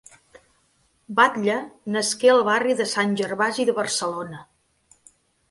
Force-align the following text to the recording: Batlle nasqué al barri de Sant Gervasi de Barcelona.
Batlle 1.19 1.57
nasqué 1.97 2.31
al 2.33 2.41
barri 2.49 2.77
de 2.81 2.89
Sant 2.95 3.15
Gervasi 3.21 3.67
de 3.71 3.77
Barcelona. 3.83 4.43